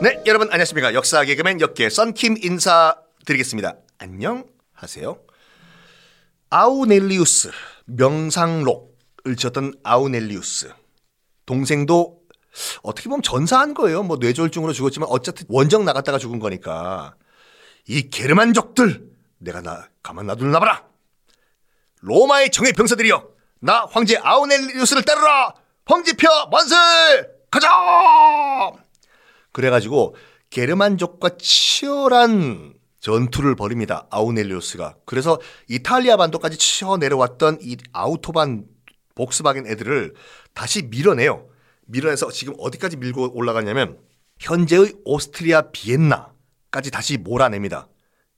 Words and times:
네, 0.00 0.22
여러분 0.26 0.46
안녕하십니까. 0.48 0.94
역사 0.94 1.24
개그맨 1.24 1.60
역계 1.60 1.90
썬킴 1.90 2.36
인사드리겠습니다. 2.40 3.74
안녕하세요. 3.98 5.18
아우넬리우스 6.50 7.50
명상록을 7.86 9.34
지었던 9.36 9.74
아우넬리우스 9.82 10.72
동생도 11.46 12.20
어떻게 12.84 13.08
보면 13.08 13.22
전사한 13.22 13.74
거예요. 13.74 14.04
뭐 14.04 14.18
뇌졸중으로 14.20 14.72
죽었지만 14.72 15.08
어쨌든 15.10 15.46
원정 15.48 15.84
나갔다가 15.84 16.18
죽은 16.18 16.38
거니까 16.38 17.16
이 17.88 18.08
게르만족들 18.08 19.02
내가 19.38 19.62
나 19.62 19.88
가만 20.04 20.28
놔둘 20.28 20.52
나 20.52 20.60
봐라. 20.60 20.84
로마의 22.02 22.52
정예 22.52 22.70
병사들이여 22.70 23.28
나 23.62 23.84
황제 23.90 24.16
아우넬리우스를 24.16 25.02
따르라. 25.02 25.54
황제표 25.86 26.28
만세 26.52 26.76
가자. 27.50 27.68
그래가지고 29.58 30.14
게르만족과 30.50 31.30
치열한 31.36 32.74
전투를 33.00 33.56
벌입니다. 33.56 34.06
아우넬리우스가. 34.08 34.94
그래서 35.04 35.40
이탈리아 35.68 36.16
반도까지 36.16 36.56
치어 36.58 36.96
내려왔던 36.96 37.58
이 37.62 37.76
아우토반 37.92 38.66
복스바겐 39.16 39.66
애들을 39.66 40.14
다시 40.54 40.82
밀어내요. 40.82 41.48
밀어내서 41.86 42.30
지금 42.30 42.54
어디까지 42.56 42.98
밀고 42.98 43.36
올라가냐면 43.36 43.98
현재의 44.38 44.94
오스트리아 45.04 45.72
비엔나까지 45.72 46.92
다시 46.92 47.16
몰아냅니다. 47.18 47.88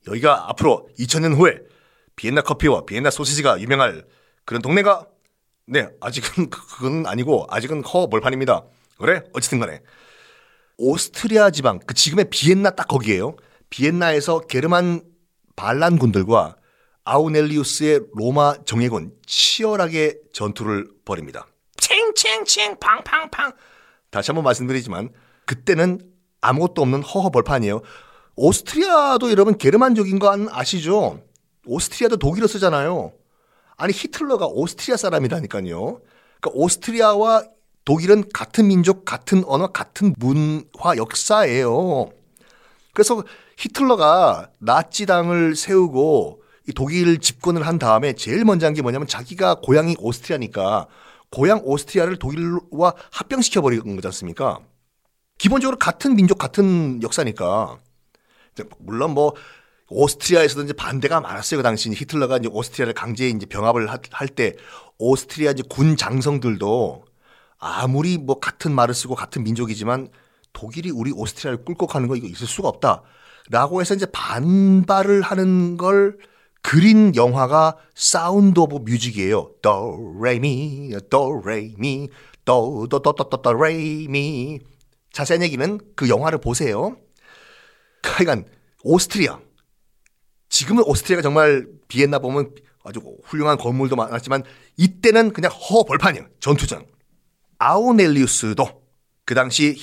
여기가 0.07 0.49
앞으로 0.49 0.89
2000년 0.97 1.37
후에 1.37 1.59
비엔나 2.15 2.41
커피와 2.41 2.85
비엔나 2.85 3.11
소시지가 3.11 3.61
유명할 3.61 4.07
그런 4.43 4.63
동네가 4.63 5.05
네 5.67 5.87
아직은 6.01 6.49
그건 6.49 7.05
아니고 7.05 7.45
아직은 7.51 7.83
허벌판입니다. 7.83 8.63
그래 8.97 9.21
어쨌든 9.33 9.59
간에 9.59 9.81
오스트리아 10.81 11.51
지방 11.51 11.79
그 11.85 11.93
지금의 11.93 12.31
비엔나 12.31 12.71
딱 12.71 12.87
거기에요. 12.87 13.35
비엔나에서 13.69 14.39
게르만 14.41 15.03
반란군들과 15.55 16.55
아우넬리우스의 17.03 18.01
로마 18.15 18.55
정예군 18.65 19.13
치열하게 19.27 20.17
전투를 20.33 20.89
벌입니다. 21.05 21.45
칭칭칭 21.77 22.79
팡팡팡 22.79 23.53
다시 24.09 24.31
한번 24.31 24.43
말씀드리지만 24.43 25.09
그때는 25.45 25.99
아무것도 26.41 26.81
없는 26.81 27.03
허허벌판이에요. 27.03 27.81
오스트리아도 28.35 29.29
여러분 29.29 29.57
게르만족인 29.57 30.17
거 30.17 30.35
아시죠? 30.49 31.21
오스트리아도 31.67 32.17
독일어 32.17 32.47
쓰잖아요. 32.47 33.13
아니 33.77 33.93
히틀러가 33.93 34.47
오스트리아 34.47 34.97
사람이라니까요. 34.97 36.01
그러니까 36.41 36.51
오스트리아와 36.53 37.43
독일은 37.85 38.25
같은 38.33 38.67
민족, 38.67 39.05
같은 39.05 39.43
언어, 39.45 39.67
같은 39.67 40.13
문화 40.17 40.95
역사예요. 40.97 42.09
그래서 42.93 43.23
히틀러가 43.57 44.49
나치당을 44.59 45.55
세우고 45.55 46.43
이 46.69 46.73
독일 46.73 47.19
집권을 47.19 47.65
한 47.65 47.79
다음에 47.79 48.13
제일 48.13 48.45
먼저 48.45 48.65
한 48.67 48.73
게 48.73 48.81
뭐냐면 48.81 49.07
자기가 49.07 49.55
고향이 49.63 49.95
오스트리아니까 49.99 50.87
고향 51.31 51.61
오스트리아를 51.63 52.17
독일과 52.17 52.93
합병시켜 53.11 53.61
버린 53.61 53.95
거지 53.95 54.07
않습니까? 54.07 54.59
기본적으로 55.37 55.77
같은 55.77 56.15
민족 56.15 56.37
같은 56.37 57.01
역사니까 57.01 57.79
물론 58.79 59.11
뭐 59.11 59.33
오스트리아에서도 59.89 60.63
이제 60.63 60.73
반대가 60.73 61.19
많았어요. 61.19 61.57
그 61.57 61.63
당시 61.63 61.89
히틀러가 61.89 62.37
이제 62.37 62.47
오스트리아를 62.51 62.93
강제 62.93 63.27
이제 63.27 63.45
병합을 63.45 63.89
할 63.89 64.27
때 64.27 64.53
오스트리아 64.99 65.51
이제 65.51 65.63
군 65.67 65.97
장성들도 65.97 67.05
아무리 67.61 68.17
뭐 68.17 68.39
같은 68.39 68.73
말을 68.73 68.93
쓰고 68.93 69.15
같은 69.15 69.43
민족이지만 69.43 70.09
독일이 70.51 70.89
우리 70.89 71.11
오스트리아를 71.11 71.63
꿀꺽하는 71.63 72.09
거 72.09 72.17
이거 72.17 72.27
있을 72.27 72.47
수가 72.47 72.67
없다. 72.67 73.03
라고 73.49 73.79
해서 73.79 73.93
이제 73.93 74.05
반발을 74.11 75.21
하는 75.21 75.77
걸 75.77 76.17
그린 76.61 77.15
영화가 77.15 77.77
Sound 77.95 78.59
of 78.59 78.77
Music이에요. 78.77 79.51
도 79.61 80.19
레미 80.21 80.91
도 81.09 81.41
레미 81.45 82.09
도도도도도 82.45 83.53
레미 83.53 84.59
자세한 85.13 85.43
얘기는 85.43 85.79
그 85.95 86.09
영화를 86.09 86.39
보세요. 86.39 86.97
하여간 88.03 88.45
오스트리아 88.83 89.39
지금은 90.49 90.83
오스트리아가 90.85 91.21
정말 91.21 91.67
비엔나 91.87 92.19
보면 92.19 92.53
아주 92.83 92.99
훌륭한 93.23 93.57
건물도 93.57 93.95
많았지만 93.95 94.43
이때는 94.77 95.33
그냥 95.33 95.51
허벌판이에요. 95.51 96.25
전투장. 96.39 96.85
아우넬리우스도 97.61 98.81
그 99.23 99.35
당시 99.35 99.79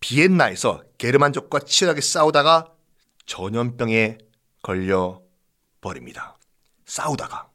비엔나에서 0.00 0.82
게르만족과 0.98 1.60
치열하게 1.60 2.02
싸우다가 2.02 2.66
전염병에 3.24 4.18
걸려 4.62 5.22
버립니다. 5.80 6.36
싸우다가 6.84 7.48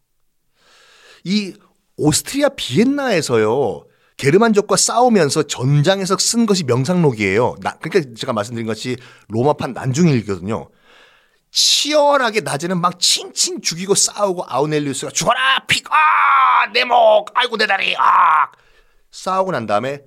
이 1.24 1.54
오스트리아 1.98 2.50
비엔나에서요. 2.50 3.86
게르만족과 4.18 4.76
싸우면서 4.76 5.44
전장에서 5.44 6.18
쓴 6.18 6.48
것이 6.48 6.64
명상록이에요. 6.64 7.56
나, 7.62 7.78
그러니까 7.78 8.14
제가 8.18 8.34
말씀드린 8.34 8.66
것이 8.66 8.98
로마판 9.28 9.74
난중일기거든요. 9.74 10.70
치열하게 11.52 12.42
낮에는 12.42 12.82
막 12.82 13.00
칭칭 13.00 13.62
죽이고 13.62 13.94
싸우고 13.94 14.46
아우넬리우스가 14.48 15.12
죽어라 15.12 15.66
피가 15.68 15.96
내목 16.74 17.32
아이고 17.34 17.58
내 17.58 17.68
다리 17.68 17.96
아 17.98 18.50
싸우고 19.12 19.52
난 19.52 19.66
다음에 19.66 20.02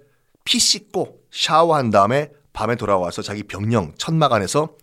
피 0.44 0.58
씻고 0.58 1.22
샤워한 1.30 1.90
다음에 1.90 2.30
밤에 2.52 2.76
돌아와서 2.76 3.22
자기 3.22 3.42
병령 3.42 3.94
천막 3.96 4.32
안에서 4.32 4.76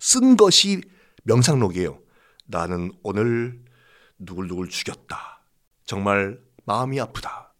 쓴 0.00 0.36
것이 0.36 0.82
명상록이에요. 1.24 1.98
나는 2.46 2.92
오늘 3.02 3.58
누굴 4.18 4.48
누굴 4.48 4.68
죽였다. 4.68 5.42
정말 5.86 6.38
마음이 6.66 7.00
아프다. 7.00 7.54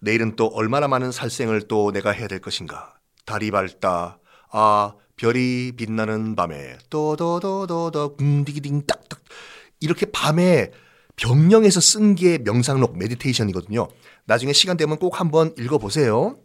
내일은 0.00 0.36
또 0.36 0.46
얼마나 0.46 0.88
많은 0.88 1.12
살생을 1.12 1.68
또 1.68 1.92
내가 1.92 2.10
해야 2.10 2.28
될 2.28 2.40
것인가. 2.40 2.94
달이 3.26 3.50
밝다. 3.50 4.18
아, 4.50 4.94
별이 5.16 5.72
빛나는 5.76 6.36
밤에 6.36 6.78
또도도도도 6.90 8.16
궁디기딩 8.16 8.86
딱딱 8.86 9.20
이렇게 9.80 10.06
밤에 10.06 10.70
병령에서 11.16 11.80
쓴 11.80 12.14
게 12.14 12.38
명상록 12.38 12.96
메디테이션이거든요. 12.96 13.88
나중에 14.28 14.52
시간 14.52 14.76
되면 14.76 14.98
꼭 14.98 15.20
한번 15.20 15.54
읽어보세요. 15.58 16.36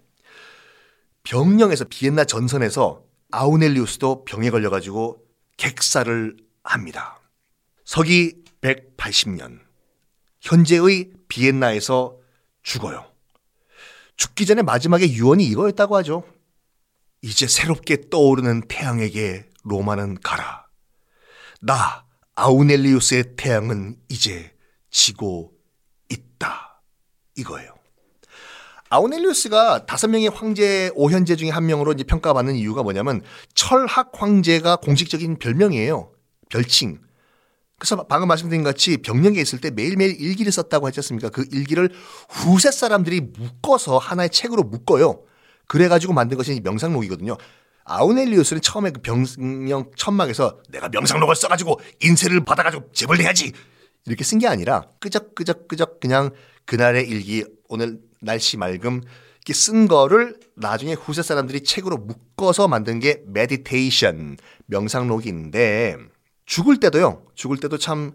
병령에서 1.23 1.83
비엔나 1.83 2.23
전선에서 2.23 3.03
아우넬리우스도 3.31 4.23
병에 4.23 4.49
걸려가지고 4.49 5.21
객사를 5.57 6.37
합니다. 6.63 7.19
서기 7.83 8.41
180년 8.61 9.59
현재의 10.39 11.11
비엔나에서 11.27 12.19
죽어요. 12.61 13.05
죽기 14.15 14.45
전에 14.45 14.61
마지막에 14.61 15.11
유언이 15.11 15.45
이거였다고 15.47 15.97
하죠. 15.97 16.23
이제 17.21 17.47
새롭게 17.47 18.09
떠오르는 18.09 18.69
태양에게 18.69 19.49
로마는 19.63 20.21
가라. 20.21 20.67
나 21.61 22.05
아우넬리우스의 22.35 23.35
태양은 23.35 23.97
이제 24.07 24.55
지고 24.89 25.51
있다. 26.09 26.72
이거예요. 27.37 27.73
아우넬리우스가 28.89 29.85
다섯 29.87 30.07
명의 30.07 30.27
황제 30.27 30.91
오현제 30.93 31.35
중에 31.35 31.49
한 31.49 31.65
명으로 31.65 31.93
이제 31.93 32.03
평가받는 32.03 32.55
이유가 32.55 32.83
뭐냐면 32.83 33.21
철학 33.55 34.11
황제가 34.13 34.75
공식적인 34.77 35.39
별명이에요. 35.39 36.11
별칭. 36.49 36.99
그래서 37.79 38.03
방금 38.07 38.27
말씀드린 38.27 38.63
같이 38.63 38.97
병령에 38.97 39.39
있을 39.41 39.59
때 39.59 39.71
매일매일 39.71 40.15
일기를 40.21 40.51
썼다고 40.51 40.87
했지 40.87 40.99
않습니까? 40.99 41.29
그 41.29 41.45
일기를 41.51 41.89
후세 42.29 42.71
사람들이 42.71 43.21
묶어서 43.21 43.97
하나의 43.97 44.29
책으로 44.29 44.63
묶어요. 44.63 45.23
그래가지고 45.67 46.13
만든 46.13 46.37
것이 46.37 46.61
명상록이거든요. 46.63 47.35
아우넬리우스는 47.85 48.61
처음에 48.61 48.91
그 48.91 49.01
병령 49.01 49.91
천막에서 49.97 50.59
내가 50.69 50.87
명상록을 50.89 51.35
써가지고 51.35 51.79
인쇄를 52.01 52.45
받아가지고 52.45 52.91
재벌 52.93 53.17
내야지 53.17 53.51
이렇게 54.05 54.23
쓴 54.23 54.37
게 54.39 54.47
아니라 54.47 54.87
끄적끄적끄적 54.99 55.99
그냥 55.99 56.29
그날의 56.65 57.07
일기 57.07 57.45
오늘 57.67 57.99
날씨 58.21 58.57
맑음 58.57 59.01
이렇게 59.37 59.53
쓴 59.53 59.87
거를 59.87 60.39
나중에 60.55 60.93
후세 60.93 61.21
사람들이 61.21 61.63
책으로 61.63 61.97
묶어서 61.97 62.67
만든 62.67 62.99
게 62.99 63.21
Meditation 63.27 64.37
명상록인데 64.67 65.97
죽을 66.45 66.79
때도요 66.79 67.25
죽을 67.35 67.57
때도 67.57 67.77
참 67.77 68.13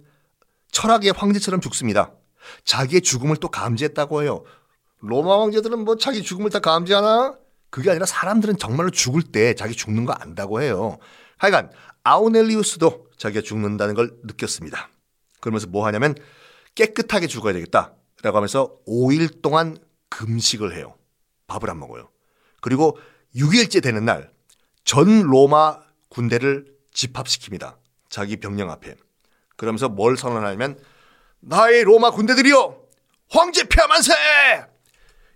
철학의 0.73 1.13
황제처럼 1.13 1.61
죽습니다. 1.61 2.13
자기의 2.65 3.03
죽음을 3.03 3.37
또 3.37 3.49
감지했다고 3.49 4.23
해요. 4.23 4.45
로마 5.01 5.41
황제들은 5.43 5.81
뭐 5.81 5.97
자기 5.97 6.23
죽음을 6.23 6.51
다 6.51 6.61
감지하나? 6.61 7.37
그게 7.71 7.91
아니라 7.91 8.07
사람들은 8.07 8.59
정말로 8.59 8.91
죽을 8.91 9.23
때 9.23 9.55
자기 9.55 9.75
죽는 9.75 10.07
거 10.07 10.13
안다고 10.13 10.63
해요. 10.63 10.99
하여간 11.37 11.71
아우렐리우스도 12.03 13.09
자기가 13.17 13.43
죽는다는 13.43 13.95
걸 13.95 14.11
느꼈습니다. 14.25 14.89
그러면서 15.41 15.67
뭐 15.67 15.87
하냐면 15.87 16.15
깨끗하게 16.75 17.27
죽어야 17.27 17.53
되겠다. 17.53 17.95
라고 18.23 18.37
하면서 18.37 18.77
5일 18.87 19.43
동안 19.43 19.77
금식을 20.09 20.75
해요. 20.77 20.95
밥을 21.47 21.71
안 21.71 21.79
먹어요. 21.79 22.09
그리고 22.61 22.99
6일째 23.35 23.83
되는 23.83 24.05
날 24.05 24.39
전 24.89 25.21
로마 25.21 25.81
군대를 26.09 26.65
집합시킵니다. 26.95 27.77
자기 28.09 28.39
병령 28.39 28.71
앞에. 28.71 28.95
그러면서 29.59 29.91
뭘 29.91 30.17
선언하냐면 30.17 30.83
나의 31.41 31.85
로마 31.85 32.11
군대들이여 32.11 32.81
황제 33.29 33.65
폐하만세! 33.69 34.15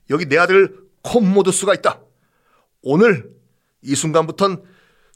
여기 0.08 0.24
내 0.24 0.38
아들 0.38 0.74
콤모두스가 1.02 1.74
있다. 1.74 2.00
오늘 2.80 3.30
이 3.82 3.94
순간부턴 3.94 4.64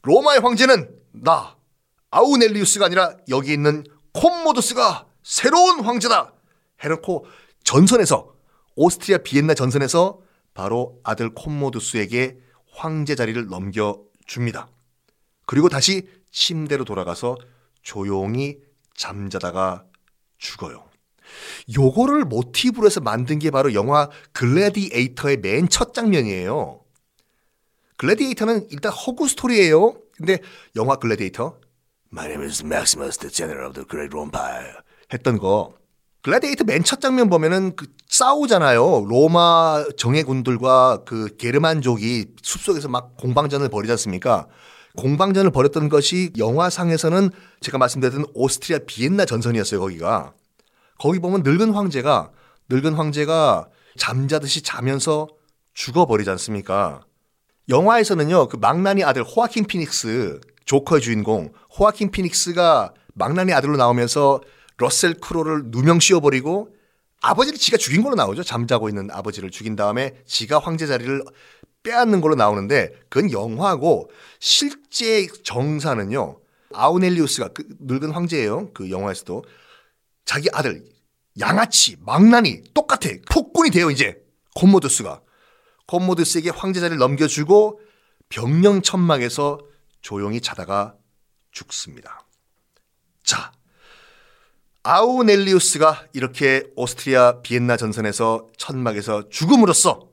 로마의 0.03 0.41
황제는 0.41 0.95
나 1.13 1.57
아우넬리우스가 2.11 2.85
아니라 2.85 3.17
여기 3.31 3.55
있는 3.55 3.85
콤모두스가 4.13 5.07
새로운 5.23 5.81
황제다. 5.81 6.35
해놓고 6.85 7.25
전선에서 7.67 8.33
오스트리아 8.77 9.19
비엔나 9.19 9.55
전선에서 9.55 10.21
바로 10.55 11.01
아들 11.03 11.35
콤모두스에게 11.35 12.39
황제 12.73 13.15
자리를 13.17 13.49
넘겨줍니다. 13.49 14.69
그리고 15.47 15.69
다시 15.69 16.09
침대로 16.31 16.85
돌아가서 16.85 17.37
조용히 17.83 18.59
잠자다가 18.95 19.85
죽어요. 20.39 20.85
요거를 21.77 22.25
모티브로 22.25 22.87
해서 22.87 23.01
만든 23.01 23.41
게 23.41 23.51
바로 23.51 23.75
영화 23.75 24.09
글래디에이터의 24.33 25.39
맨 25.39 25.69
첫 25.69 25.93
장면이에요. 25.93 26.81
글래디에이터는 27.97 28.69
일단 28.71 28.93
허구 28.93 29.27
스토리예요. 29.29 30.01
근데 30.13 30.39
영화 30.77 30.97
글래디에이터 30.97 31.59
My 32.13 32.27
name 32.27 32.47
is 32.47 32.63
Maximus, 32.65 33.19
the 33.19 33.33
general 33.33 33.67
of 33.67 33.75
the 33.75 33.87
Great 33.89 34.17
Empire 34.17 34.77
했던 35.13 35.39
거 35.39 35.75
글래디에이터 36.27 36.65
맨 36.65 36.83
첫 36.83 37.01
장면 37.01 37.31
보면은 37.31 37.77
그 37.77 37.87
싸우잖아요. 38.09 39.07
로마 39.09 39.85
정예군들과 39.97 41.05
그 41.07 41.37
게르만족이 41.37 42.27
숲속에서 42.43 42.89
막 42.89 43.17
공방전을 43.17 43.69
벌이지 43.69 43.93
않습니까? 43.93 44.49
공방전을 44.97 45.53
벌였던 45.53 45.89
것이 45.89 46.33
영화상에서는 46.37 47.31
제가 47.61 47.79
말씀드렸던 47.79 48.27
오스트리아 48.35 48.81
비엔나 48.89 49.25
전선이었어요, 49.25 49.79
거기가. 49.79 50.33
거기 50.99 51.21
보면 51.21 51.43
늙은 51.45 51.71
황제가 51.71 52.33
늙은 52.71 52.95
황제가 52.95 53.69
잠자듯이 53.97 54.63
자면서 54.63 55.29
죽어버리지 55.75 56.29
않습니까? 56.31 57.03
영화에서는요, 57.69 58.49
그 58.49 58.57
망나니 58.57 59.05
아들 59.05 59.23
호아킨 59.23 59.67
피닉스, 59.67 60.41
조커의 60.65 61.03
주인공 61.03 61.53
호아킨 61.79 62.11
피닉스가 62.11 62.95
망나니 63.15 63.53
아들로 63.53 63.77
나오면서 63.77 64.41
러셀 64.79 65.15
크로를 65.15 65.65
누명 65.67 66.01
씌워버리고 66.01 66.75
아버지를 67.23 67.59
지가 67.59 67.77
죽인 67.77 68.03
걸로 68.03 68.15
나오죠. 68.15 68.43
잠자고 68.43 68.89
있는 68.89 69.11
아버지를 69.11 69.51
죽인 69.51 69.75
다음에 69.77 70.15
지가 70.27 70.59
황제 70.59 70.87
자리를 70.87 71.23
빼앗는 71.83 72.21
걸로 72.21 72.35
나오는데 72.35 72.93
그건 73.09 73.31
영화고 73.31 74.11
실제 74.39 75.27
정사는요. 75.45 76.41
아우넬리우스가 76.75 77.49
그 77.49 77.65
늙은 77.81 78.11
황제예요. 78.11 78.73
그 78.75 78.91
영화에서도 78.91 79.45
자기 80.25 80.49
아들 80.53 80.85
양아치 81.39 81.97
망나니 82.01 82.65
똑같아 82.75 83.11
폭군이 83.31 83.71
돼요 83.71 83.91
이제 83.91 84.17
콤모두스가 84.55 85.21
콤모두스에게 85.87 86.51
황제 86.51 86.81
자리를 86.81 86.99
넘겨주고 86.99 87.81
병령천막에서 88.29 89.61
조용히 90.01 90.41
자다가 90.41 90.97
죽습니다. 91.53 92.27
자, 93.23 93.53
아우넬리우스가 94.89 96.07
이렇게 96.13 96.63
오스트리아 96.77 97.41
비엔나 97.43 97.77
전선에서 97.77 98.47
천막에서 98.57 99.29
죽음으로써 99.31 100.09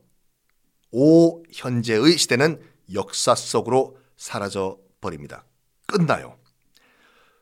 오 0.92 1.44
현재의 1.54 2.18
시대는 2.18 2.60
역사 2.92 3.36
속으로 3.36 4.00
사라져 4.18 4.80
버립니다. 5.00 5.46
끝나요. 5.86 6.40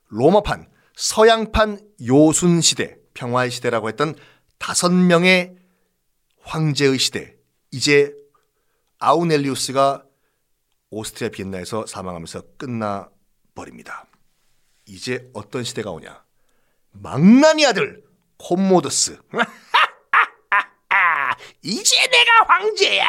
로마판, 0.09 0.69
서양판 0.97 1.79
요순 2.05 2.59
시대, 2.59 2.97
평화의 3.13 3.49
시대라고 3.49 3.87
했던 3.87 4.13
다섯 4.57 4.91
명의 4.91 5.55
황제의 6.41 6.99
시대. 6.99 7.37
이제 7.71 8.13
아우넬리우스가 8.99 10.03
오스트리아 10.89 11.29
비엔나에서 11.29 11.85
사망하면서 11.85 12.43
끝나 12.57 13.09
버립니다. 13.55 14.05
이제 14.85 15.29
어떤 15.33 15.63
시대가 15.63 15.91
오냐? 15.91 16.25
망나니 16.91 17.65
아들 17.65 18.03
콤모두스. 18.37 19.17
이제 21.63 21.95
내가 22.07 22.31
황제야. 22.47 23.05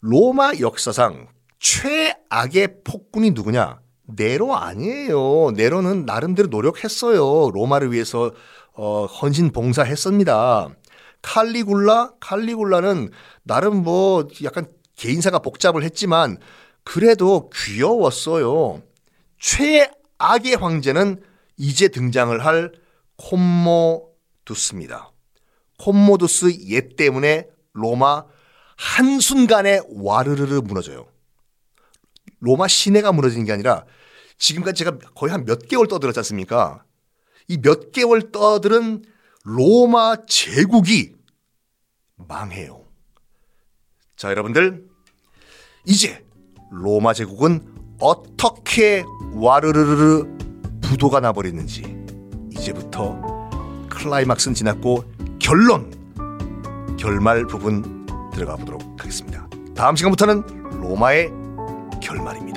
로마 0.00 0.52
역사상 0.60 1.28
최악의 1.58 2.82
폭군이 2.84 3.32
누구냐? 3.32 3.80
네로 4.06 4.56
아니에요. 4.56 5.50
네로는 5.54 6.06
나름대로 6.06 6.48
노력했어요. 6.48 7.50
로마를 7.50 7.92
위해서 7.92 8.32
어, 8.72 9.06
헌신 9.06 9.52
봉사했습니다. 9.52 10.68
칼리굴라, 11.20 12.12
칼리굴라는 12.20 13.10
나름 13.42 13.82
뭐 13.82 14.26
약간 14.44 14.66
개인사가 14.96 15.40
복잡을 15.40 15.82
했지만 15.82 16.38
그래도 16.84 17.50
귀여웠어요. 17.54 18.80
최악의 19.38 20.56
황제는 20.58 21.22
이제 21.58 21.88
등장을 21.88 22.44
할 22.44 22.72
콤모두스입니다. 23.16 25.12
콤모두스 25.78 26.60
옛 26.68 26.96
때문에 26.96 27.48
로마 27.72 28.24
한순간에 28.76 29.80
와르르르 29.88 30.60
무너져요. 30.64 31.06
로마 32.40 32.68
시내가 32.68 33.12
무너지는 33.12 33.44
게 33.44 33.52
아니라 33.52 33.84
지금까지 34.38 34.84
제가 34.84 34.98
거의 35.14 35.32
한 35.32 35.44
몇 35.44 35.66
개월 35.68 35.88
떠들었지 35.88 36.20
않습니까? 36.20 36.84
이 37.48 37.58
몇 37.60 37.90
개월 37.92 38.30
떠들은 38.30 39.04
로마 39.42 40.16
제국이 40.26 41.14
망해요. 42.16 42.84
자, 44.16 44.30
여러분들. 44.30 44.86
이제 45.86 46.24
로마 46.70 47.14
제국은 47.14 47.96
어떻게 48.00 49.04
와르르르 49.32 50.38
부도가 50.88 51.20
나버리는지 51.20 51.82
이제부터 52.50 53.20
클라이막스는 53.90 54.54
지났고 54.54 55.04
결론, 55.38 55.92
결말 56.98 57.46
부분 57.46 58.06
들어가 58.32 58.56
보도록 58.56 58.82
하겠습니다. 58.98 59.46
다음 59.74 59.96
시간부터는 59.96 60.42
로마의 60.80 61.30
결말입니다. 62.02 62.47